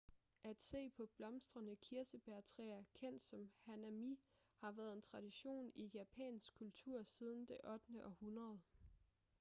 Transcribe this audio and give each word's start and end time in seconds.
at 0.43 0.61
se 0.63 0.89
på 0.89 1.05
blomstrende 1.05 1.75
kirsebærtræer 1.75 2.83
kendt 2.93 3.21
som 3.21 3.51
hanami 3.65 4.19
har 4.55 4.71
været 4.71 4.93
en 4.93 5.01
tradition 5.01 5.71
i 5.75 5.91
japansk 5.93 6.53
kultur 6.55 7.03
siden 7.03 7.45
det 7.45 7.57
8. 7.63 8.05
århundrede 8.05 8.59